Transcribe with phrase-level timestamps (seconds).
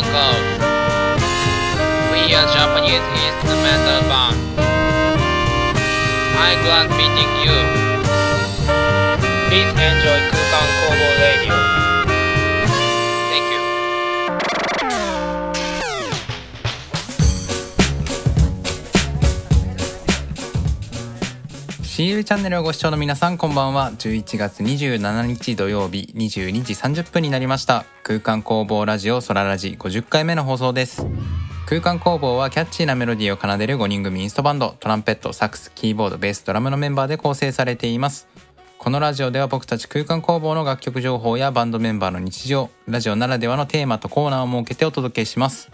[0.00, 0.40] Uncle.
[2.10, 4.36] We are Japanese instrumental band.
[6.40, 7.58] I'm glad meeting you.
[9.48, 11.19] Please enjoy Kukan Kobo
[22.00, 23.92] シールチャンネルをご視聴の皆さんこんばんは。
[23.92, 27.84] 11月27日土曜日22時30分になりました。
[28.02, 31.06] 空間工房ラジオソララジ50回目の放送です。
[31.66, 34.76] 空間工房はキャッチーなメロディーを奏でる5人組インストバンド。
[34.80, 38.28] トランペットサックスキーボードベースドラムのメンバーで構成されています。
[38.78, 45.70] このラジオでは僕たち空間工房の楽曲情報やバンドメンバーの日常ラジオならではのテーマとコーナーを設けてお届けします。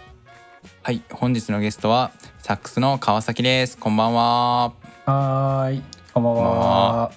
[0.83, 3.77] はい本日のゲストはサックスの川崎です。
[3.77, 4.73] こんばんは。
[5.05, 5.83] はーい、
[6.17, 7.11] こんばんは。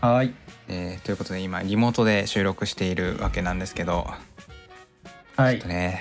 [0.00, 0.22] は。
[0.22, 0.34] ーい、
[0.66, 4.08] えーということで今リモートで収録しているわけなんですけど
[5.36, 5.54] はい。
[5.54, 6.00] ちょっと、ね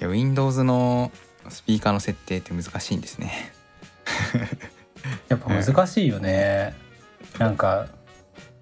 [0.00, 1.12] いや Windows の
[1.48, 3.52] スピーカーの設定って難しいんですね。
[5.28, 6.74] やっぱ難しいよね。
[7.38, 7.86] なんか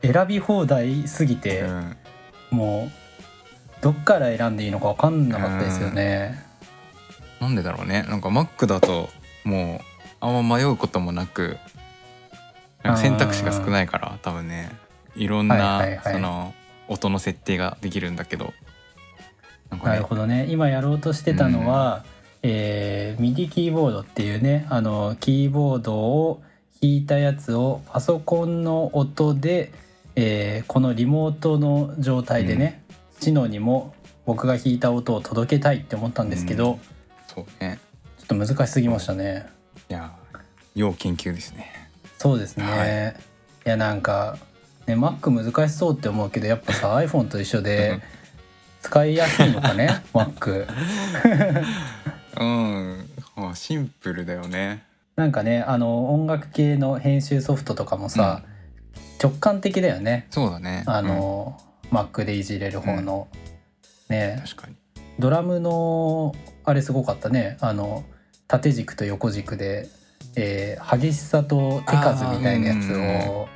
[0.03, 1.97] 選び放題すぎて、うん。
[2.51, 6.45] もうどっから選んでいいのかわかんなかったですよね。
[7.41, 8.03] なんでだろうね。
[8.03, 9.09] なんか Mac だと
[9.45, 9.85] もう
[10.21, 11.57] あんま迷うこともなく
[12.85, 14.71] なんか選択肢が少ないから多分ね
[15.17, 16.13] いろんな、はいはいはい。
[16.15, 16.55] その
[16.89, 18.53] 音の設定ができるんだけど。
[19.71, 19.99] なね。
[19.99, 20.47] るほどね。
[20.49, 22.05] 今やろうとしてたのは、
[22.43, 26.43] えー、MIDI キーボードっていうね、あのキーボードを
[26.83, 29.73] 弾いたやつをパソコンの音で、
[30.17, 32.83] えーこのリモートの状態でね、
[33.21, 33.95] シノにも
[34.27, 36.81] 僕が弾いた音を届けたいって思ったんですけど、うん。
[37.27, 37.79] そうね。
[38.19, 39.47] ちょっと難しすぎましたね。
[39.89, 40.13] いや
[40.75, 41.84] 要研究ですね
[42.25, 43.17] そうですね、はい。
[43.67, 44.39] い、やなんか
[44.87, 48.01] ね Mac 難しそうって思うけどやっぱさ iPhone と一緒で
[48.81, 50.67] 使いやすいのかね Mac
[52.41, 53.11] うん。
[53.37, 54.85] まあシンプルだよね。
[55.17, 58.43] なんかねあの音楽系の編集ソフトとかもさ、
[59.23, 60.27] 直感的だよね。
[60.31, 60.85] そうだね。
[60.87, 61.61] あの、
[61.91, 63.29] Mac でいじれる方の、
[64.09, 64.17] うん。
[64.17, 64.43] ね。
[64.43, 64.77] 確かに。
[65.19, 66.35] ドラムの
[66.65, 67.59] あれすごかったね。
[67.61, 68.03] あの
[68.49, 69.89] 縦軸と横軸で、
[70.37, 73.49] えー激しさと手数みたいなやつを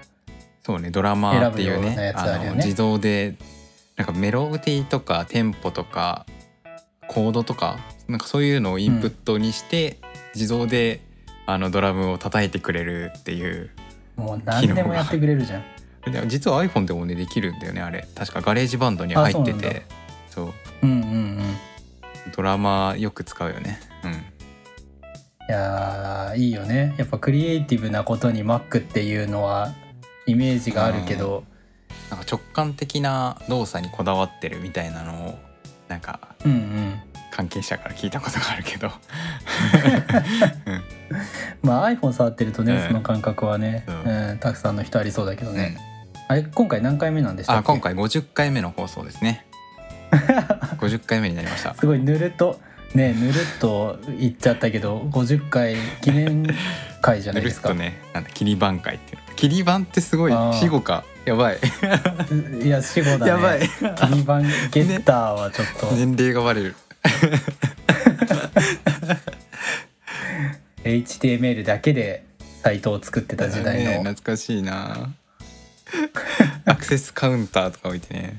[0.63, 3.37] そうねドラマーっていうねやつあの自動で
[3.97, 6.27] なんかメロディーとかテンポとか
[7.09, 9.99] コードとかなんかそういうのをインプットにして、
[10.35, 11.01] 自動で
[11.45, 13.71] あのドラムを叩いてくれるっていう
[14.17, 15.65] もう何でもやってくれるじゃん。
[16.11, 18.07] で実は iPhone でもねできるんだよねあれ。
[18.15, 19.83] 確か GarageBand に入ってて。
[20.29, 20.53] そう。
[20.83, 21.01] うんうんう
[21.43, 21.57] ん。
[22.35, 23.81] ドラマーよく使うよね。
[24.05, 24.18] うん
[25.49, 26.95] いやーいいよね。
[26.99, 29.73] やっぱクリエイティブなことに Mac っていうのは
[30.27, 31.45] イメージがあるけど、
[32.11, 35.39] なんか直感的な動作にこだわってるみたいなのを
[35.89, 37.01] なんかうん、うん。
[37.31, 38.91] 関係者から聞いたことがあるけど。
[41.63, 42.89] まあ iPhone 触ってるとね、うん。
[42.89, 45.57] その感覚はね、ううんたくさんの人ありそうだけどうん。
[45.57, 45.79] ね、
[46.27, 47.61] あれ今回何回目なんでしたっけ？
[47.61, 49.47] あ今回50回目の放送ですね。
[50.81, 51.75] 50回目になりました。
[51.75, 52.61] すごいぬるっと
[52.95, 56.47] ねぬるっと言っちゃったけど50回記念
[57.01, 59.29] 会じゃないですか、ぬるっとねなんだ切り番会っていうの。
[59.37, 61.05] 切り番ってすごい死後か。
[61.25, 61.59] やばい。
[62.65, 63.27] いや死後だね。
[63.29, 63.61] やばい。
[63.61, 64.49] キリバンゲ
[64.81, 66.75] ッターはちょっと、 年齢がバレる。
[70.83, 72.25] HTML だけで
[72.63, 75.15] サイトを作ってた時代の、ね懐かしいな。
[76.65, 78.39] アクセスカウンターとか置いてね。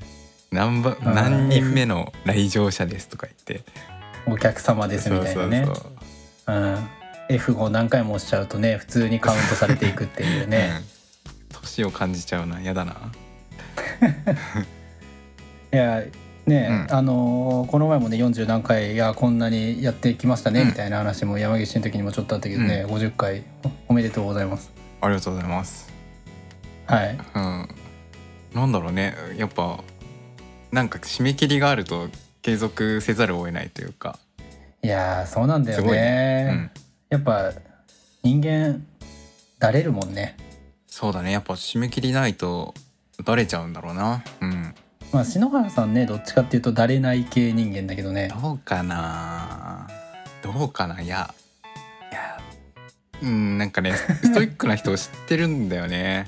[0.51, 1.13] 何ばー。
[1.13, 3.63] 何人目の来場者ですとか言って
[4.31, 5.65] お客様ですみたいなね。
[5.65, 5.85] そうそう
[6.45, 6.55] そう。
[6.55, 6.89] うん、
[7.29, 10.71] F5 何回も押しちゃうとね普通にカウントされていくっていうね、
[11.53, 11.61] うん。
[11.61, 12.61] 年を感じちゃうな。
[12.61, 12.95] やだな。
[15.71, 16.03] いや
[16.45, 16.95] ね、うん。
[16.95, 20.67] あのーこの前もね40何回いやこんなにやってきましたね、うん。
[20.67, 24.71] みたいな話も山岸の時にもちょっとあったけどね、50回おおめでとうございます。
[25.01, 25.93] ありがとうございます。
[26.87, 27.17] はい。
[27.35, 27.69] うん。
[28.53, 29.15] なんだろうね。
[29.37, 29.83] やっぱ
[30.71, 32.09] なんか締め切りがあると
[32.49, 34.17] 継続せざるを得ないというか。
[34.81, 35.91] いやーそうなんだよね。
[35.91, 36.49] ね。
[36.51, 36.71] うん。
[37.11, 37.51] やっぱ
[38.23, 38.83] 人間
[39.59, 40.35] だれるもんね。
[40.87, 41.31] そうだね。
[41.31, 42.73] やっぱ締め切りないと
[43.23, 44.23] だれちゃうんだろうな。
[44.41, 44.73] うん。
[45.11, 48.29] まあ篠原さんねどっちかっていうとだれない系人間だけどね。
[48.41, 49.87] どうかな？
[50.41, 51.01] どうかな？
[51.01, 51.35] いや
[52.11, 52.41] いや
[53.21, 56.27] うんなんかねストイックな人を知ってるんだよね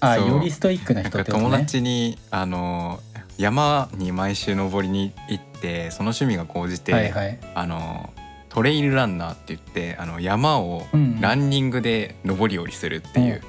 [0.00, 1.50] あよりストイックな人ってね。
[1.50, 3.00] 達にあの
[3.38, 7.38] 山に毎週登りに行ってその趣味が高じて、はいはい。
[7.54, 8.12] あの
[8.48, 13.42] トレイルランナーって言ってあの山をうんランニングで登り降りするっていう、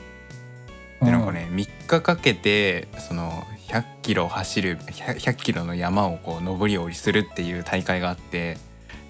[1.02, 8.58] でなんかね3日かけてその100キロ走る 100, 100キロの山をこう上り下りするっていう大会があって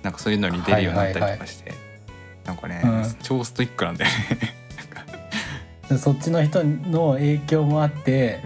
[0.04, 1.74] なんかそういうのに出るようになったりとかして、
[2.46, 3.16] なんかね、うん。
[3.22, 4.61] 超ストイックなんだよね。
[5.92, 8.42] でそっちの人の影響もあって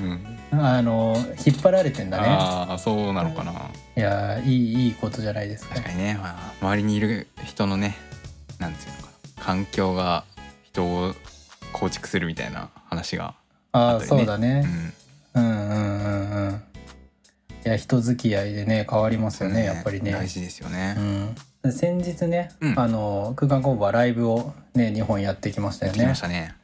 [0.52, 1.16] うん、あの
[1.46, 2.28] 引っ張られてんだね。
[2.28, 3.52] ああそうなのかな。
[3.96, 5.76] いやいいいいことじゃないですか。
[5.76, 7.98] 確かにね、まあ、周りにいる人のね
[8.58, 9.44] なんていうのかな。
[9.44, 10.26] 環境が
[10.64, 11.14] 人を
[11.72, 13.36] 構築するみたいな話が、
[13.74, 14.64] あああそうだね。
[15.36, 15.44] うん。
[15.44, 16.64] うんうんうんうん。
[17.64, 20.14] いや人付き合いでね変わりますよねやっぱりね。
[20.14, 20.96] 大事ですよね。
[20.98, 21.36] うん。
[21.62, 22.80] で先日ね、うん。
[22.80, 26.56] あの空間工房はライブをね2本やってきましたよ聞きまねしたね。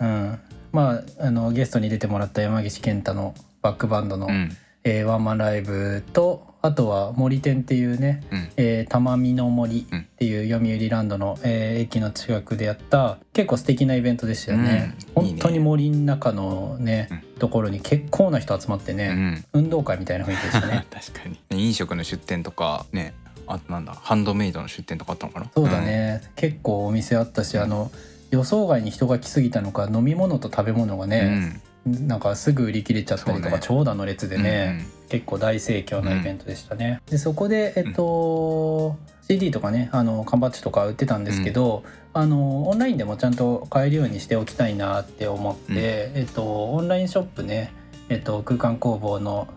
[0.00, 0.38] うん。
[0.72, 4.56] まああのゲストに出てもらった山岸健太のバックバンドの、うん。
[4.84, 8.48] えーワンマンライブとあとは森店っていうね、うん。
[8.56, 9.98] えー玉美の森うん。
[10.00, 15.24] っていう読売ランドの、えー駅の近くでやった結構素敵なイベントでしたよね、うん。
[15.28, 17.20] 本当に森の中のね、うん。
[17.38, 19.08] ところに結構な人集まってね、
[19.54, 19.64] うん。
[19.64, 20.86] 運動会みたいな雰囲気でしたね。
[20.92, 21.64] 確かに。
[21.64, 23.14] 飲食の出店とかね
[23.48, 25.50] あとなんだハンドメイドの出店とかあったのかな？
[25.54, 27.90] そうだ、ね、結構お店あったしあの
[28.30, 31.10] 予想外に人が来すぎたのか飲み物と食べ物がうん。
[31.10, 33.58] ね、なんかすぐ売り切れちゃったりとか、ね。
[33.60, 37.00] 長蛇の列でね、結構大盛況なイベントでしたね。
[37.06, 38.96] でそこで、えっと
[39.28, 45.78] CD とかねあの缶バッジとか売ってたんですけど、あのオンラインでもちゃんと買えるようにしておきたいなって思って、うん。
[45.78, 47.72] えっと、オンラインショップね、
[48.08, 49.48] えっと、空間工房の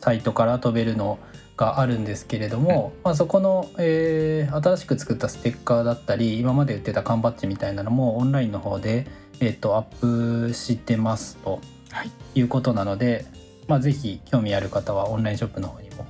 [0.00, 1.18] サイトから飛べるの
[1.56, 9.06] があるんですけれども、まあ、そこの、えー新しく作ったステッカーだったり今まで売ってた缶バッジみたいなのもオンラインの方で、
[9.40, 11.60] えっと、アップしてますと。
[11.90, 13.24] はいいうことなので、
[13.68, 16.04] まあ、ぜひ興味ある方はオンラインショップの方にも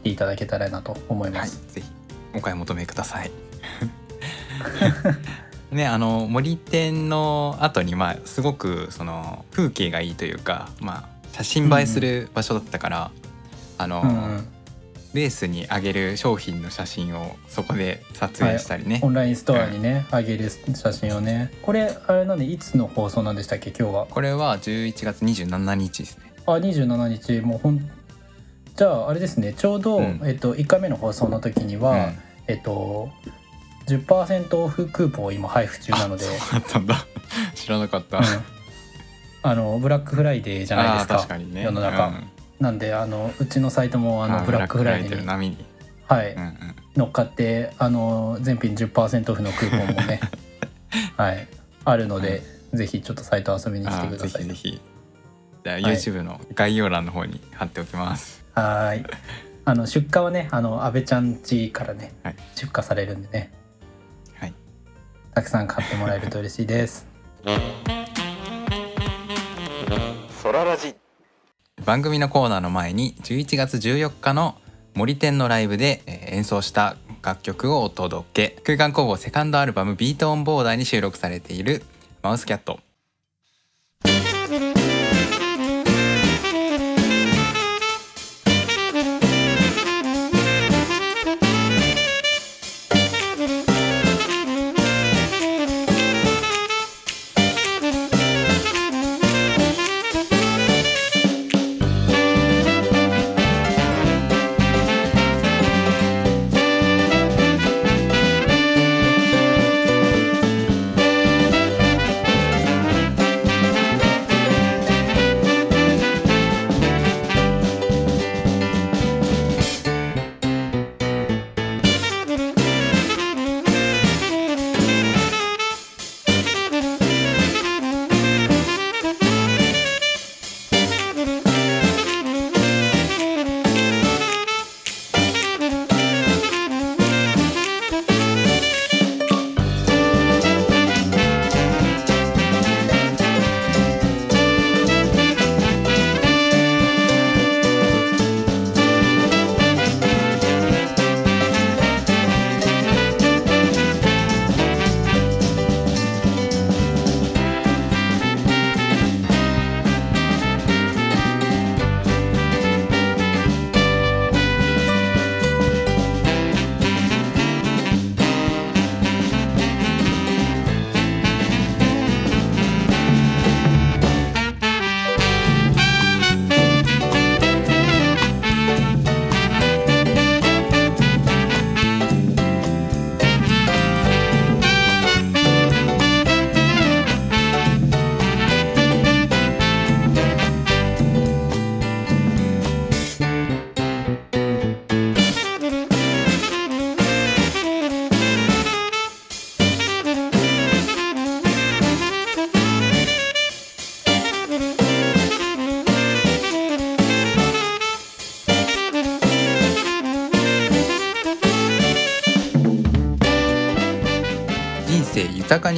[0.00, 1.62] 来ていただけたらなと思いまはいす。
[1.72, 1.86] ぜひ
[2.34, 3.30] お買い求めください。
[5.70, 13.10] ねあの森店の後にまあすごくその風景がいいというかまあ写真映えする場所だったから、
[13.78, 14.48] あの、うんうん。
[15.14, 21.50] レースにあげる商品の写真をそこで撮影したりね、オンラインストアにね、あげる写真をね。
[21.62, 24.06] これあれなんでいつの放送なんでしたっけ今日は？
[24.06, 26.34] これは11月27日ですね。
[26.44, 27.40] あ27日。
[27.40, 27.90] もうほん
[28.76, 29.54] じゃああれですね。
[29.54, 30.20] ちょうど、うん。
[30.24, 32.12] えっと、1回目の放送の時には、
[32.46, 33.08] えっと
[33.86, 37.06] 10%オフクーポンを今配布中なので、そうだったんだ。
[37.56, 38.24] 知らなかった、うん。
[39.42, 41.14] あのブラックフライデーじゃないですか。
[41.14, 41.62] あー確かにね。
[41.62, 42.30] 世の中、うん
[42.60, 45.64] なんであのうちのサイトもあのーブラックフライデブーに、の波に、
[46.08, 46.32] はい。
[46.32, 46.56] うんうん、
[46.96, 50.20] 乗っかってあの全品10%オフのクーポンもね。
[51.16, 51.46] はい。
[51.84, 54.42] あるので、ぜひちょっとサイト遊びに来てください。
[54.42, 54.80] ひぜひ。
[55.64, 55.82] じゃあはい。
[55.82, 59.06] YouTube の概要欄の方に貼っておきます、 はーい。
[59.64, 62.36] あの出荷はねあの安倍ちゃん家からね、はい。
[62.54, 63.52] 出荷されるんでね。
[64.34, 64.54] はい。
[65.34, 67.06] たくさん買ってもらえると嬉しいです
[71.84, 74.56] 番組のコーナーの前に11月14日の
[74.94, 78.60] 森店のライブで演奏した楽曲をお届け。
[78.62, 81.82] 空間工房セカンドアルバム「ビートオンボーダー」に収録されている
[82.22, 82.80] 「マウスキャット」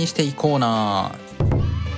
[0.01, 1.13] にしていこうな。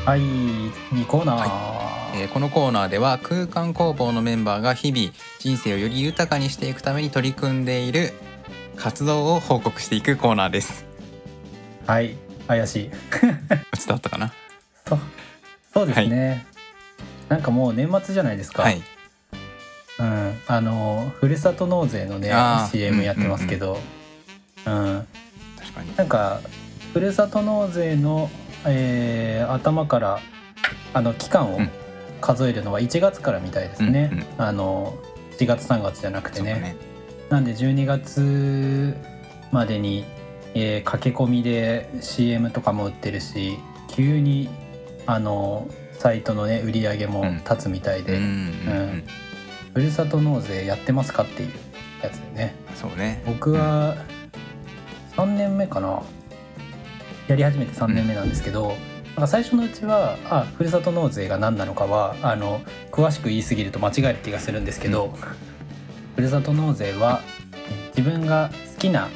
[0.05, 8.13] はい2コーナー、えーこのコーナーでは空間工房のメンバーが日々人生をより豊かにしていくために取り組んでいる
[8.77, 10.85] 活動を報告していくコーナーです。
[11.87, 12.17] はい
[12.49, 12.91] 怪しい。
[13.23, 13.39] 伝
[13.91, 14.33] わったかな？
[14.89, 14.99] そう。
[15.73, 16.45] そうですね、
[17.29, 18.83] なんかもう年末じゃないですか、はい。
[20.01, 22.33] うん、あのふるさと納税のね
[22.73, 23.79] CM やってますけど、
[24.67, 25.07] うん。
[25.59, 25.97] 確かに。
[25.97, 26.41] なんか
[26.93, 28.31] ふるさと納税の、
[28.67, 30.21] えー頭から
[30.95, 31.71] あの期間をうん。
[32.21, 34.27] 数えるのは1月からみたいですね、うんうん。
[34.39, 34.97] あの
[35.41, 36.55] 4月3月じゃなくてね。
[36.55, 36.77] ね。
[37.31, 38.97] なんで12月
[39.51, 40.05] までに、
[40.55, 43.59] えー駆け込みで CM とかも売ってるし
[43.89, 44.49] 急に
[45.05, 45.67] あの
[45.99, 48.31] サイトのね売り上げも立つみたいで、うんうんうん。
[48.31, 49.05] うん。
[49.75, 51.51] ふるさと納税やってますかっていう
[52.05, 52.55] やつでね。
[52.77, 53.21] そうね。
[53.27, 53.97] 僕は
[55.17, 56.03] 3年目かな
[57.29, 58.77] やり始めて3年目なんですけど、なん
[59.17, 62.61] か最初のうちはあふるさと納税が何なのかはあの
[62.91, 65.15] 詳しく言い過ぎると間違える気がするんですけど、
[66.15, 67.21] ふるさと納税は
[67.97, 69.09] 自分が好きな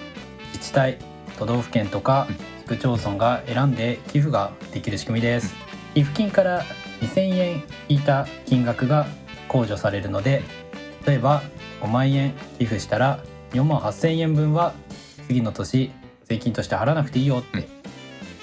[0.53, 0.99] 自治体
[1.39, 2.27] 都道府県とか
[2.65, 5.55] 市区町村が選んで寄付ができる仕組みです。
[5.95, 6.63] 寄付金から
[7.01, 9.07] 2000円引いた金額が
[9.49, 10.43] 控除されるので
[11.07, 11.43] 例えば
[11.81, 13.21] 5万円寄付したら
[13.53, 14.75] 4万8,000円分は
[15.27, 15.91] 次の年
[16.25, 17.76] 税金として払わなくていいよって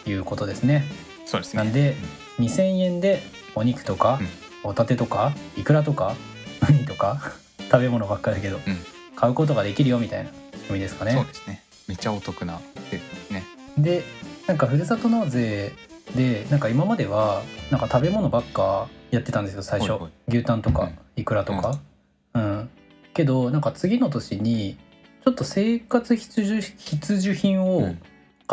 [0.06, 0.84] いうことですね。
[1.26, 1.64] そうですね。
[1.64, 1.96] なんで
[2.40, 3.22] 2,000円で
[3.56, 4.20] お肉とか
[4.64, 6.16] ホタテとかイクラとか
[6.70, 7.34] ウニとか
[7.72, 8.78] 食べ物ばっかりだけどうん。
[9.16, 11.14] 買うことができるよみたいな仕組みですかね。
[11.14, 11.64] そうですね。
[11.88, 12.60] めっちゃお得な
[12.92, 13.44] ですね。
[13.78, 14.04] で
[14.48, 15.74] なんかふるさと納税
[16.16, 19.92] でなんか今まではなんか食べ物ばっかやってたんですよ最初。
[19.92, 20.12] はいはい。
[20.30, 21.80] 牛タンとかイクラとか。
[22.34, 22.70] うん、
[23.14, 24.76] けどなんか次の年に
[25.24, 28.02] ちょっと生活必需必需品をうん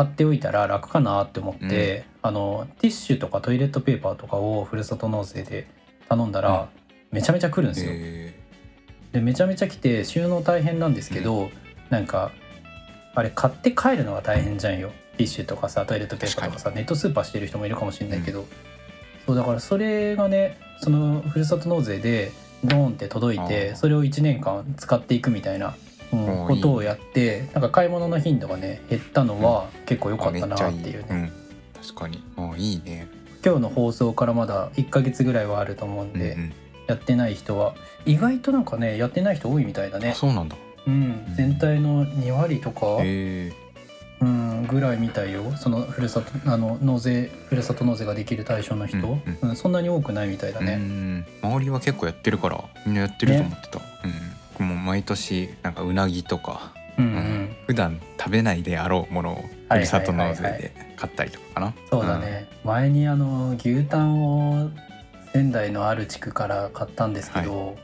[0.00, 5.66] 買っておいたら楽かなって思って、あのティッシュとかトイレットペーパーとかをふるさと納税で
[6.09, 6.71] 頼んだら、
[7.11, 7.90] めちゃめちゃ来るんですよ。
[7.92, 8.35] え
[9.12, 11.50] でめちゃめちゃ来て収納大変なんですけど、
[11.90, 12.33] なんか
[13.14, 14.90] あれ買って帰るのが大変じゃんよ。
[15.19, 18.47] ティッシュとかさトイレットペーパーとかさネットスーパーしてる人もいるかもしれないけど、
[19.26, 22.33] そうだからそれがねそのふるさと納税で
[22.64, 23.76] ドーンって届いあてー。
[23.76, 25.75] それを1年間使っていくみたいな、
[26.11, 31.07] ことをやってなんか買い物の頻度がね減ったのは結構良ーかったなっていうね。
[31.11, 31.33] うん、
[31.81, 32.23] 確かに。
[32.37, 33.09] あいいね。
[33.45, 36.52] 今日の放送からまだ1ヶ月ぐらいはあると思うんで、うんうん。
[36.88, 37.75] やってない人は
[38.05, 40.11] 意外となんかねやってない人多いみたいだね。
[40.11, 40.14] あ。
[40.14, 40.57] そうなんだ。
[40.87, 45.52] うん、全体の2割とか、うん、ぐらいみたいよ。
[45.57, 49.50] そのふるさとあの納税ふるさと納税ができる対象の人、ううん。
[49.52, 50.76] んそんなに多くないみたいだうね。
[50.76, 59.35] ん周りは結構やってるからみんなやってると思ってた、うん僕も毎年なんかうなぎとか、うんううんん普段食べないであろうものを
[59.71, 61.75] はいふるさと納税で買ったりとかかな。
[61.88, 64.69] そうだね、前にあの牛タンを
[65.33, 67.79] 仙台のある地区から買ったんですけど、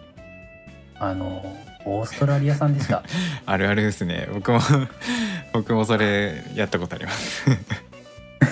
[0.98, 1.56] あの
[1.86, 3.02] オーストラリア産でした。
[3.46, 4.28] あるあるですね。
[4.34, 4.60] 僕も
[5.54, 7.46] 僕もそれやったことあります。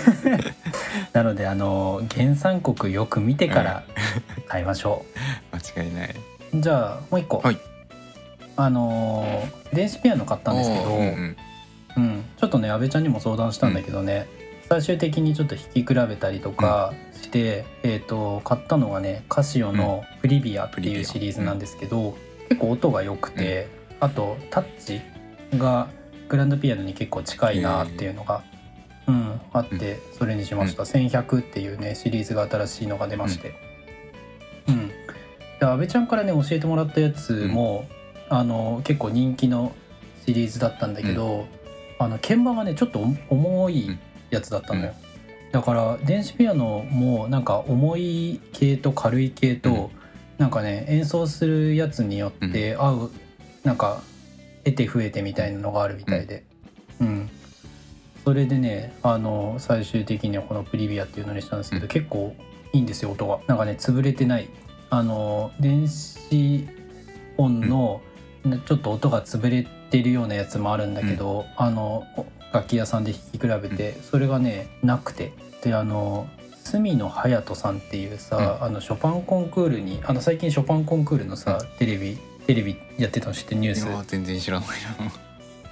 [1.12, 3.82] なのであの原産国よく見てから
[4.48, 5.04] 買いましょ
[5.52, 6.14] 間違いない。
[6.54, 6.60] う。
[6.60, 7.58] じゃあもう一個、はい
[8.56, 11.36] あの電子ピアノ買ったんですけど、うん
[11.96, 14.28] うん、ちょっとね阿部ちゃんにも相談したんだけどね、
[14.68, 22.16] 最終的にちょっと弾き比べたりとかして、えー、と買ったのがねカシオの「プリビア」っていうシリーズなんですけど、
[22.48, 23.68] 結構音が良くて、
[24.00, 25.00] あとタッチ
[25.58, 25.88] が
[26.28, 28.42] グランドピアノに結構近いなっていうのが、
[29.06, 33.54] うん、あってそれにしました、1100っていうねシリーズが新しいのが出まして。
[34.68, 34.88] うん。
[35.60, 37.86] で阿部ちゃんからね教えてもらったやつも、
[38.28, 39.72] あの結構人気の
[40.26, 41.46] シリーズだったんだけど、
[41.98, 43.98] あの鍵盤がねちょっと重い
[44.30, 44.94] やつだったのよ、
[45.52, 49.88] だから電子ピアノもなんか重い系と軽い系と、うん。
[50.36, 53.10] なんかね演奏するやつによって合う、
[53.62, 54.02] なんか
[54.64, 56.42] 得て増えてみたいなのがあるみたいで。
[57.00, 57.30] うん、
[58.24, 61.88] それでねあの最終的にはこのプリビアっていうのにしたんですけど、うん。
[61.88, 62.34] 結構
[62.72, 63.38] いいんですよ音が。
[63.46, 64.48] なんかね潰れてない。
[64.90, 66.68] あの電子
[67.36, 68.00] 音の、
[68.66, 72.06] ちょっと音が潰れてるようなやつもあるんだけど、あの
[72.52, 75.32] 楽器屋さんで弾き比べて、それがねなくて。
[75.62, 76.28] であの
[76.64, 83.86] 角野隼人さんっていうさ、あのショパンコンクールにあの最近ショパンコンクールのさ、テレビテレビやってたの知ってるニュース？
[84.08, 85.12] 全然知らないな。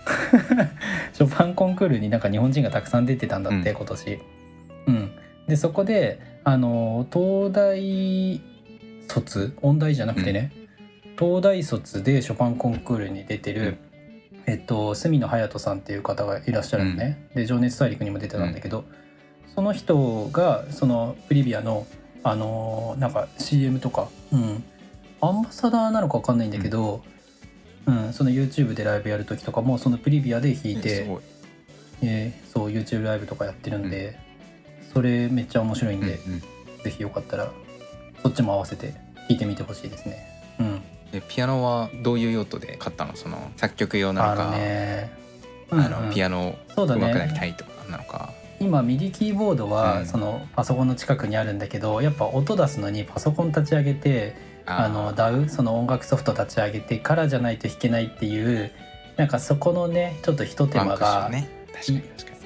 [1.12, 3.76] ショパンコンクールになんか日本人がたくさん出てたんだって、うん。
[3.76, 4.18] 今年。
[4.86, 5.12] うん、
[5.46, 8.40] でそこであの東大
[9.08, 9.56] 卒？
[9.62, 10.52] 音大じゃなくてね、
[11.22, 13.78] 東大卒でショパンコンクールに出てる、
[14.46, 18.84] えっと、角野隼人さんっていう方がいらっしゃるのね、で「情熱大陸」にも出てたんだけど、
[19.54, 21.86] その人がそのプリビアの
[22.24, 24.64] あのーなんか CM とか、うん、
[25.20, 27.02] アンバサダーなのか分かんないんだけど、
[27.86, 28.12] うん。
[28.12, 31.06] その YouTube でライブやる時とかもそのプリビアで弾いて、
[32.02, 34.18] えーそう YouTube ライブとかやってるんで、
[34.92, 36.40] それめっちゃ面白いんで、うんうん。
[36.82, 37.50] ぜひよかったら
[38.22, 40.31] そっちも合わせて弾いてみてほしいですね。
[41.12, 43.14] うん、えピアノはどういう用途で買ったの？
[43.16, 45.12] その作曲用なあののか、ね、
[45.71, 46.09] あうんうん。
[46.09, 50.07] のピアノそうだ上手くなりたねいとかなのか、今ミディキーボードは、うん。
[50.07, 58.71] そのパソコンの近くにあるんだけどやっぱ音出すのにパソコン立ち上げてあの DAW その音楽ソフト立ち上げてからじゃないと弾けないっていう
[59.16, 61.31] なんかそこのねちょっとひと手間が、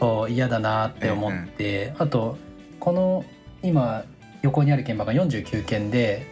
[0.01, 2.39] そう嫌だなって思って、あと
[2.81, 3.25] この
[3.63, 4.05] 今
[4.43, 6.27] 横にある鍵盤が49鍵で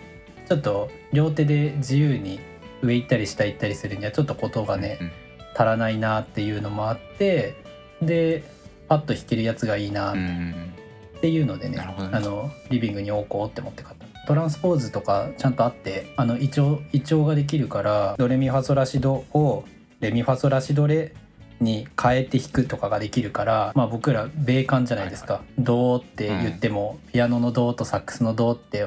[0.48, 2.40] ちょっと両手で自由に
[2.82, 5.12] 上行ったり下行ったりするにはちょっとことがね、うん。
[5.54, 7.54] 足らないなっていうのもあって
[8.02, 8.42] で
[8.88, 10.74] パッと弾けるやつがいいなうんうん
[11.16, 12.16] っていうのでね,、なるほどね。
[12.18, 14.04] あのリビングに置こうって思って買った。
[14.26, 19.64] トランスポーズとかちゃんとあってあのイチョウイチョウができるからドレミファソラシドを
[20.00, 21.14] レミファソラシドレ
[21.60, 28.86] に変えて弾くとかができるから、まあ、僕ら米感じゃないですか「ドー」って言っても、ピアノの「ドー」とサックスの「ドー」って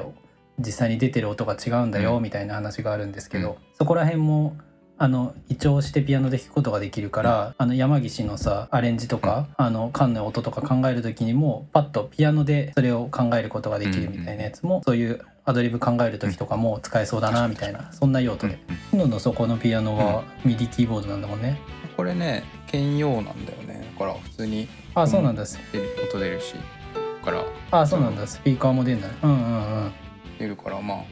[0.58, 4.56] 実際に出てる音が違うんだようんみたいな話があるんですけど、うんそこら辺も
[5.00, 18.58] あのイチョウしてピアノで弾くことができるから、あの山岸のさアレンジとか、あの缶の音とか考える時にもパッとピアノでそれを考えることができるみたいなやつも、そういうアドリブ考える時とかも使えそうだなみたいなそんな用途で。
[18.92, 21.60] うんののそこのピアノはミディキーボードなんだもんね。
[21.96, 25.44] これね兼用なんだよねだから普通にあそうなんだ。
[25.44, 28.26] 音出るしだからあそうなんだ。
[28.26, 29.08] スピーカーも出んだ。
[29.22, 29.92] うんうんうん。
[30.38, 31.04] 出るからまあ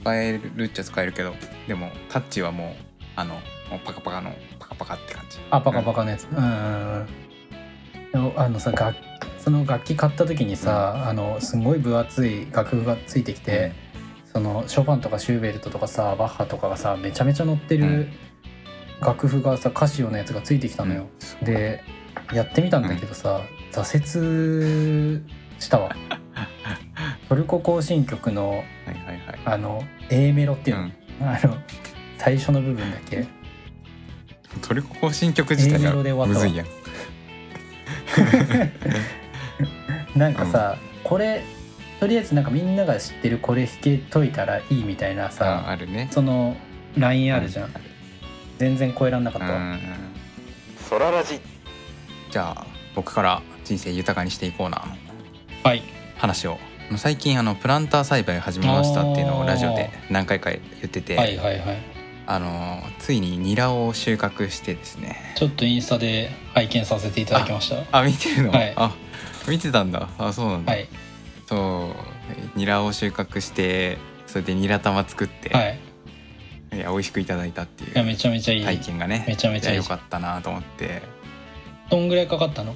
[0.00, 1.34] 使えるっちゃ使えるけど
[1.66, 2.84] でもタッチはもう
[3.16, 3.34] あの
[3.70, 5.38] もうパカパカのパカパカって感じ。
[5.50, 6.26] あパカパカのやつ。
[6.30, 7.06] うん
[8.36, 8.96] あのさ楽
[9.38, 13.72] その楽器買った時にさ、あのすごい分厚い楽譜がついてきて、
[14.32, 18.12] そのショパンとかシューベルトとかさバッハとかがさめちゃめちゃ載ってるうん。
[19.00, 21.08] 楽譜がさカシオのやつがついてきたのよ。
[21.42, 21.82] で
[22.32, 23.40] やってみたんだけどさ、
[23.72, 25.24] 挫折
[25.58, 25.94] したわ。
[27.28, 28.64] トルコ行進曲のはいはい
[29.26, 29.38] はい。
[29.44, 30.92] あの A メロっていうの、うん。
[31.28, 31.56] あの
[32.18, 33.26] 最初の部分だけ。
[34.62, 35.94] トルコ行進曲自体が
[36.26, 36.66] むずいやん。
[40.18, 41.42] なんかさ、これ
[41.98, 46.08] とりあえずなんかみんなが知ってるこれ弾けといたらいいみたいなあさあるね。
[46.10, 46.56] その
[46.96, 47.74] ラインあるじゃん、
[48.58, 49.80] 全然超えらんなかったわ、うん。
[50.88, 51.40] ソララジ。
[52.30, 54.84] じゃあ僕から人生豊かにしていこうな。
[54.86, 54.96] の
[55.64, 55.82] はい。
[56.16, 56.58] 話を
[56.96, 61.94] 最近あのプランター栽培始めましたっていうのをラジオで何回か言ってて、はいはいはい。
[62.26, 65.34] あのついにニラを収穫してですね。
[65.36, 67.98] ちょっとインスタで拝見させていただきました。
[67.98, 68.72] あ見てるの、はい。
[68.76, 68.94] あ
[69.48, 70.08] 見てたんだ。
[70.18, 70.88] あそうなんだ、はい。
[71.46, 71.94] そ
[72.54, 75.78] うニラを収穫してそれでニラ玉作って、はい。
[76.72, 78.64] い、や美味しくいただいたっていいやうめちゃめちゃいい。
[78.64, 79.76] 体験がねめちゃめちゃいい。
[79.76, 81.02] やよかったなと思って。
[81.90, 82.74] どんぐらいかかったの？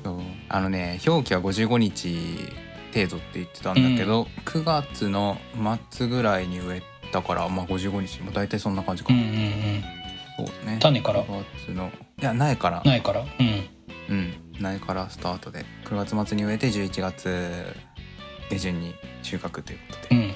[0.51, 2.53] あのね表記は55日
[2.93, 5.39] 程度って言ってたんだけど、9月の
[5.91, 8.21] 末ぐらいに植えたからまあ55日。
[8.23, 9.85] も大体そんな感じか、うんうんうん。
[10.39, 10.79] そうだね。
[10.81, 12.83] 種から？9月のいや苗から。
[12.85, 13.21] ないから？
[13.21, 13.69] うん。
[14.09, 14.35] うん。
[14.61, 15.65] 苗からスタートで。
[15.85, 17.75] 9月末に植えて11月
[18.51, 20.33] 下旬に収穫ということで、うん。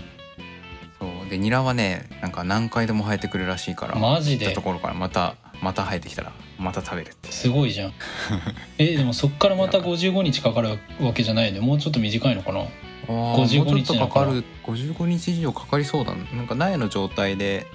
[1.00, 1.30] そう。
[1.30, 4.46] でニラはねなんか何回でも生えてくるらしいからマジで？
[4.46, 6.32] 行ったところからまたまた生えてきたら
[6.62, 7.92] また食べるってすごいじゃん。
[8.79, 11.61] えでもそっからまた55日かかるわけじゃないよね。
[11.61, 12.61] もうちょっと短いのかな？
[12.61, 17.66] あー55もうちょっとかか日る55日以上かかりそうだななんか苗の状態で、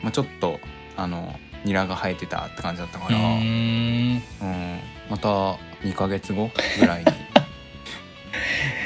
[0.00, 0.60] まあ、ちょっと
[0.96, 4.22] あのニラが生えてたって感じだったかうら、うん。
[5.10, 5.28] また
[5.82, 7.06] 2ヶ月後ぐらいに。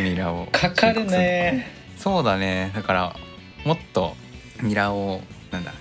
[0.10, 0.46] ニラを。
[0.50, 1.66] かかるね。
[1.98, 2.72] そうだね。
[2.74, 3.16] だから
[3.64, 4.16] もっと
[4.62, 5.20] ニラを
[5.50, 5.72] なんだ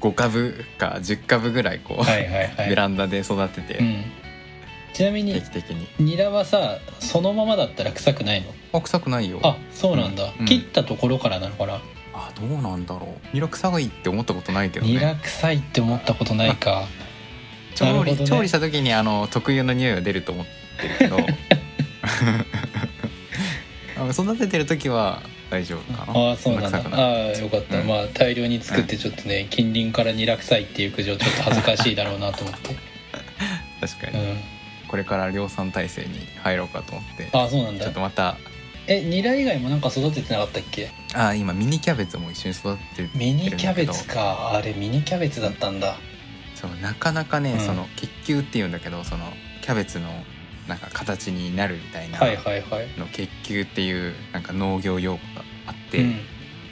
[0.00, 2.68] 5株か10株ぐらいこう、はいはいはい。
[2.70, 4.04] ベランダで育てて、うん、
[4.92, 5.88] ちなみに定期的に。
[5.98, 8.52] ニラはさそのままだったら臭くないの？
[8.72, 9.40] あ臭くないよ。
[9.42, 11.80] あそうなんだ、うん切ったところからなのかな、
[12.14, 13.34] あどうなんだろう。
[13.34, 16.86] ニラ臭がいいって思ったことないけどニねラ臭いって思ったことないか。
[17.74, 18.26] 調理、ね。
[18.26, 20.46] 調理した時にあの特有の匂いが出ると思っ
[20.80, 21.18] てるけど。
[24.00, 26.20] あ育ててる時は大丈夫かな？
[26.20, 26.78] ああそうなんだ。
[26.78, 27.86] ああよかった、うん。
[27.86, 32.76] まあ大量に作ってちょっとね近隣からニラ臭いっていう苦情ちょっと恥ずかしいだろうなと思って、
[33.80, 34.36] 確かに、うん、
[34.88, 37.28] これから量産体制に入ろうかと思って。
[37.32, 38.36] ああそうなんちょだっとまた。
[38.90, 40.90] えニラ以外もなんか育ててなかったっけ？
[41.14, 43.18] あ今ミニキャベツも一緒に育ててるんだけど。
[43.18, 44.52] ミニキャベツか。
[44.54, 45.96] あれミニキャベツだったんだ。
[46.54, 47.60] そうなかなかね、うん。
[47.60, 50.08] その結球っていうんだけどそのキャベツの
[50.68, 52.88] なんか形になるみたいなはいはいはい。
[52.98, 56.16] の結球っていうなんか農業用語があって、うん。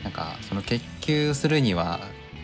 [0.05, 2.01] なんかその結球するには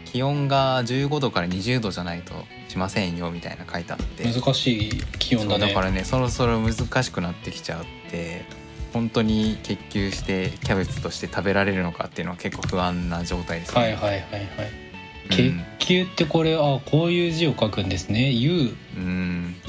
[0.07, 2.33] 気温が15度から20度じゃないと
[2.69, 4.25] しませんよみたいな書いてあって。
[4.25, 5.69] 難しい気温だね。
[5.69, 8.45] だからねそろそろ難しくなってきちゃうって
[8.93, 13.81] 本当に結球してキャベツとして食べられるのかっていうのは結構不安な状態ですね。
[13.81, 14.21] はいはいはいはい。
[14.37, 14.83] うん
[15.29, 19.01] 結球ってこれあこういう字を書くんですね「U」う。
[19.01, 19.55] ん「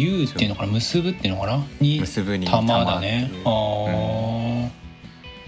[0.00, 0.72] U」っていうのかな？
[0.72, 1.64] 結ぶっていうのかな？
[1.80, 3.30] に結ぶに玉だね。
[3.44, 4.70] あ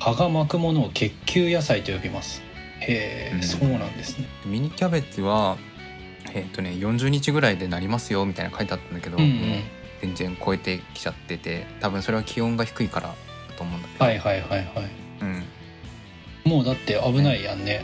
[0.01, 2.43] あ、葉が巻くものを結球野菜と呼びます。
[2.81, 3.43] へえ、うん。
[3.43, 4.27] そうなんですね。
[4.45, 5.57] ミニキャベツは
[6.35, 9.63] えっ、とね40日ぐらいでなりますよみたいな書いてあったんだけど、うんうん。
[10.03, 13.15] 全然超えてきちゃってて多分それは気温が低いからだ
[13.57, 14.67] と思うんだけど、はいはいはいはい。
[15.23, 15.43] うん、
[16.45, 17.83] もうだって危ないやんね、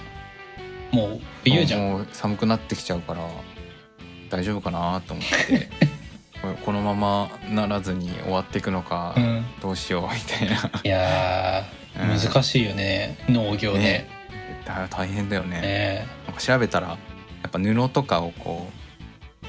[0.90, 1.80] もう冬じゃん。
[1.80, 3.26] もう寒くなってきちゃうから
[4.28, 5.70] 大丈夫かなと思って
[6.64, 9.44] このままならずに終わっていくのか、うん。
[9.60, 10.80] どうしようみたいな。
[10.82, 11.64] いや
[11.96, 12.10] うん。
[12.10, 13.78] ー難しいよね農業ね。
[13.78, 14.08] ね。
[14.64, 15.60] だ大変だよね。
[15.60, 16.06] ね。
[16.26, 16.96] なんか調べたらや
[17.48, 18.68] っぱ布とかをこ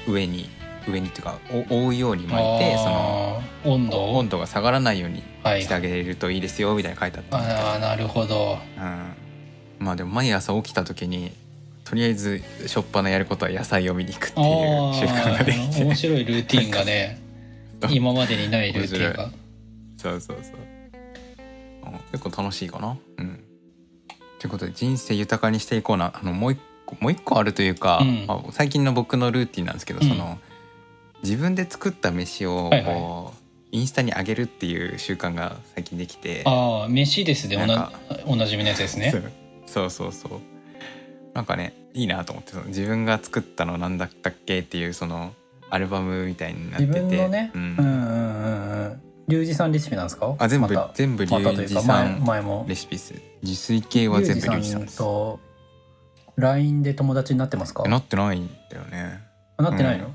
[0.06, 0.48] う上に
[0.88, 1.38] 上にっていうか
[1.70, 4.18] お覆うように巻いてその温度を？
[4.18, 5.62] 温度が下がらないようにはい。
[5.62, 7.68] してあげるといいですよみたいな書いてあったんだけど。
[7.68, 8.58] ああなるほど。
[8.78, 11.32] うん、まあでも毎朝起きた時に
[11.84, 17.20] とりあえずしょっぱなやることは野菜を見に行くってあいう習慣ができあて面白いルーティンがね。
[17.90, 19.30] 今までにないルーティンが。
[19.98, 20.56] そうそうそう。
[20.56, 20.74] うん
[22.10, 22.96] 結構楽しいかな。
[23.18, 23.44] うん。
[24.38, 26.12] ということで人生豊かにしていこうな。
[26.14, 28.24] あのもう一個もう一個あるというか、うん。
[28.26, 30.08] まあ最近の僕のルーティンなんですけど、うん。
[30.08, 30.38] その
[31.22, 32.84] 自分で作った飯をこう、はい。
[32.84, 33.30] は
[33.72, 36.42] インスタに上げるっていう習慣が最近できて。
[36.46, 37.92] ああ飯ですでおな
[38.24, 39.12] おなじみのやつですね。
[39.66, 40.53] そうそうそう
[41.34, 45.34] なんかねいいなと思ってその自分が作ったのなんだったっけっていうその
[45.70, 47.00] アルバムみたいになってて。
[47.00, 49.02] 自分のね、ううんん、うんうんうん。
[49.26, 50.36] リュウジさんレシピなんですか？
[50.38, 52.64] あ全部、全部リュウジさん前も。
[52.68, 53.14] レシピです。
[53.42, 54.98] 自炊系は全部リュウジさんです。
[54.98, 55.40] と
[56.36, 57.82] LINE で友達になってますか？
[57.86, 59.20] えなってないんだよね。
[59.56, 60.14] あなってないの、うん。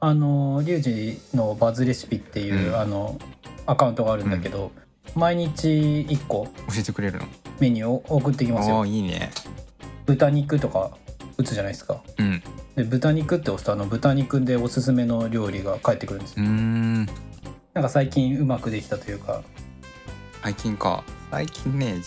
[0.00, 2.80] あのリュウジのバズレシピっていう、うん。
[2.80, 3.18] あの
[3.66, 4.72] アカウントがあるんだけど、
[5.14, 5.68] 毎日
[6.08, 7.26] 1個教えてくれるの？
[7.60, 8.84] メニューを送ってきますよ。
[8.84, 9.30] いいね
[10.08, 10.90] 豚肉とか
[11.36, 12.02] 打つじゃないですか。
[12.16, 12.42] うん。
[12.76, 16.44] で豚肉って押すとあの豚肉でおすすめの料理が返ってくるんですよ。
[16.44, 17.04] うーん。
[17.04, 19.42] なんか最近うまくできたというか。
[20.42, 21.04] 最近か。
[21.30, 22.00] 最近ね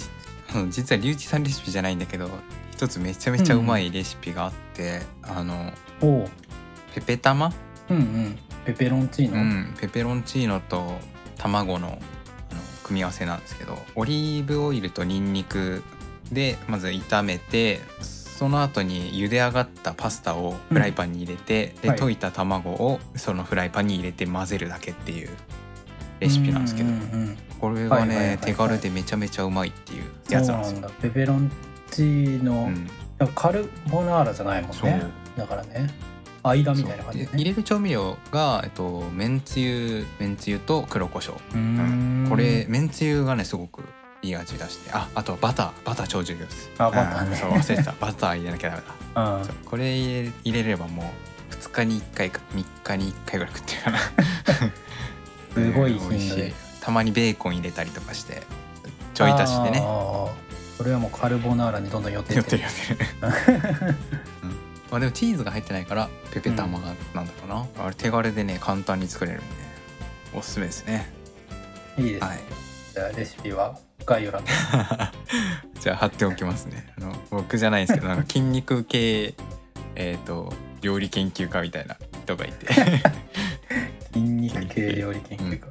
[0.72, 2.28] 実はリュウジさんレシピじゃないんだけど
[2.72, 6.30] 一つめちゃめちゃうまいレシピがあって、あのおお
[6.96, 7.54] ペペ玉？
[7.90, 8.40] うんうん。
[8.66, 10.96] ペペロンチーノ、うん、ペペロンチーノと
[11.38, 12.00] 卵のあの
[12.84, 15.84] 組み合わせなんですけどオリーブオイルとニンニク
[16.32, 22.00] でまず炒めてその後に茹で上がったパスタをフライパンに入れて、ではい。
[22.00, 25.30] 溶いた卵をそのフライパンに入れて混ぜるだけっていう
[26.20, 28.38] レシピなんですけど、うんうんうんこれははいはいはい。
[28.40, 30.90] 手軽でめちゃめちゃうまいっていうやつなんですよ。
[31.00, 31.52] ペペロン
[31.92, 32.72] チーノ、
[33.20, 33.28] うん。
[33.36, 35.04] カルボナーラじゃないもんね。
[35.38, 35.88] だからね。
[36.42, 41.34] 間みたいな感じでねで入れる調味料が、えっと、めんつゆめんつゆと黒胡椒。
[41.34, 42.28] うーん。
[42.28, 43.84] これめんつゆがねすごく
[44.22, 44.92] いい味出して。
[44.94, 45.72] ああとバター。
[45.86, 46.70] バター超重要です。
[46.78, 47.32] あバターね。
[47.32, 47.94] うんそう忘れてた。
[48.00, 48.82] バター入れなきゃダメ
[49.16, 49.38] だ。
[49.38, 49.46] うん。
[49.46, 49.56] そう。
[49.66, 51.04] これ入れ入れればも
[51.52, 54.00] う2日に1回か3日に1回ぐらい食ってるかな。
[55.54, 56.54] すごいうん美味し頻度でい。
[56.82, 58.44] たまにベーコン入れたりとかして
[59.14, 59.80] ちょい足しでね。
[59.84, 60.32] あー
[60.78, 63.96] それはもうカルボナーラにどんどん寄ってっやっててるやってる、
[64.44, 64.50] うん。
[64.90, 69.46] まあでもチーズが入ってないからペペ玉なんだろうな、あれ手軽でね簡単に作れるんで
[70.34, 71.14] おすすめですね。
[72.00, 72.40] いいです、はい
[72.94, 74.50] じゃあレシピは概要欄に。
[75.80, 76.88] じゃあ貼っておきますね。
[76.98, 79.34] あの僕じゃないんですけどなんか筋肉系
[79.96, 82.68] えっ、と料理研究家みたいな人がいて。
[84.14, 85.68] 筋肉系料理研究家、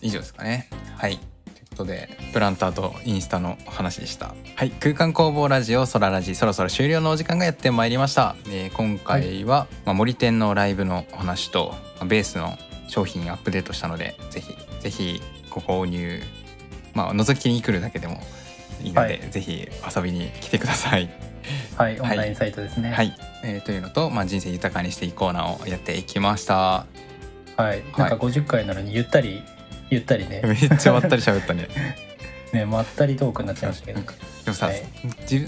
[0.00, 0.68] 以上ですかね。
[0.96, 1.16] はい。
[1.16, 4.34] ということでプランターとインスタの話でした。
[4.54, 4.70] はい。
[4.70, 16.22] 空間工房ラジオソララジそろそろ終了のお時間がやってまいりました、えー今回は、まあ、森店のライブのお話とまあベースの商品アップデートしたのでぜひぜひご購入
[16.94, 18.20] まあ覗きに来るだけでも
[18.82, 21.10] いいので、はぜひ遊びに来てください。
[21.76, 22.92] はいオンラインサイトですね。
[22.92, 26.86] はい、えーというのと、まあ、人生豊かにしていくコーナーをやっていきました。
[27.56, 29.42] はい、なんか50回なのにゆったり
[29.90, 30.40] ゆったりね。
[30.42, 31.68] めっちゃまったり喋ったね。
[32.52, 33.98] ねまったりトークになっちゃいましたけど。
[33.98, 34.06] なん。
[34.06, 34.82] かでもさ、はい。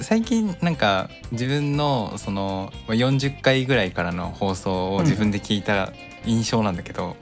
[0.00, 5.92] 最近なんか自分のそのまあ40回ぐらいからの放送を自分で聞いた
[6.26, 7.16] 印象なんだけど、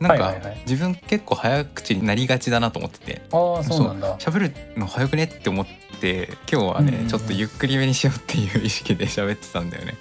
[0.00, 0.34] なんか
[0.66, 3.22] 自分結構早口になりがちだなと思ってて。
[3.32, 4.16] ああそうなんだ。
[4.18, 5.66] 喋るの早くねって思っ
[6.00, 7.00] て今日はね、うんうん。
[7.02, 9.94] うんちょっとゆっくりめにしようっていう意識で喋ってたんだよね。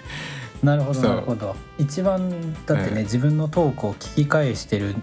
[0.64, 1.56] なるほどなるほど。
[1.78, 2.98] 一番だってね、うん。
[3.04, 4.96] 自分のトークを聞き返してる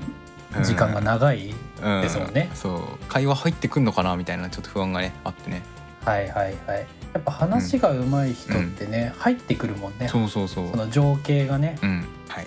[0.57, 2.03] うん時間が長い、うん。
[2.03, 2.51] ですもんね。
[2.55, 2.81] そう。
[3.09, 5.63] 会話入ってくんのかなみたいなちょっと不安がねあってね。
[6.05, 6.87] はいはいはい。
[7.15, 10.09] やっぱ話が上手い人ってね、入ってくるもんね。
[10.09, 10.71] そうそうそう。
[10.71, 11.79] その情景がね。
[11.83, 12.07] うん。
[12.29, 12.47] はい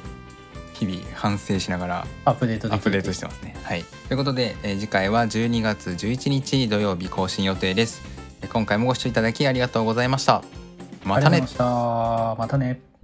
[0.76, 3.56] 日々反省しながらアップデートアップデートしてますね。
[3.64, 3.84] はい。
[4.08, 8.02] ということで、えー次回は12月11日土曜日更新予定です。
[8.42, 10.44] えー今回もご視聴いただきありがとうございました。
[11.04, 11.38] またね。
[11.38, 12.36] ありがとうございました。
[12.38, 12.95] またね